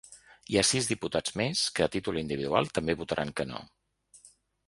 Hi 0.51 0.55
ha 0.59 0.61
sis 0.69 0.87
diputats 0.91 1.33
més 1.41 1.61
que, 1.79 1.83
a 1.85 1.89
títol 1.97 2.17
individual, 2.23 2.71
també 2.79 2.97
votaran 3.03 3.35
que 3.41 3.49
no. 3.53 3.61